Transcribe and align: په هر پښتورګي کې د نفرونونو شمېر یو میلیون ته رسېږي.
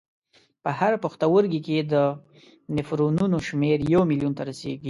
په 0.63 0.69
هر 0.79 0.93
پښتورګي 1.03 1.59
کې 1.67 1.77
د 1.93 1.93
نفرونونو 2.75 3.37
شمېر 3.47 3.77
یو 3.93 4.01
میلیون 4.09 4.33
ته 4.37 4.43
رسېږي. 4.49 4.79